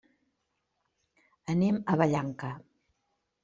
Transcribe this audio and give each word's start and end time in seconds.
Anem 1.57 1.79
a 1.95 2.01
Vallanca. 2.03 2.53